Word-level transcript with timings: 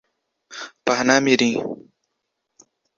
Parnamirim 0.85 1.51